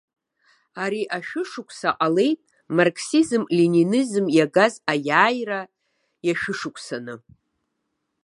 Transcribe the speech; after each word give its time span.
Ари 0.83 1.01
ашәышықәса 1.17 1.89
ҟалеит 1.97 2.39
марксизм-ленинизм 2.75 4.25
иагаз 4.37 4.73
аиааира 4.91 5.59
иашәышықәсаны. 6.27 7.15